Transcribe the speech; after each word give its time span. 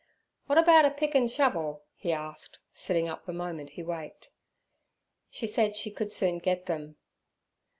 'W'at 0.49 0.57
erbout 0.59 0.83
a 0.83 0.89
pick 0.89 1.13
and 1.13 1.29
shovel?' 1.29 1.83
he 1.93 2.11
asked, 2.11 2.57
sitting 2.73 3.07
up 3.07 3.27
the 3.27 3.31
moment 3.31 3.69
he 3.73 3.83
waked. 3.83 4.31
She 5.29 5.45
said 5.45 5.75
she 5.75 5.91
could 5.91 6.11
soon 6.11 6.39
get 6.39 6.65
them. 6.65 6.95